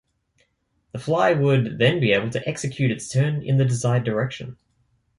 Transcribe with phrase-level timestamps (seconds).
[0.93, 4.57] The fly would then be able to execute its turn in the desired direction.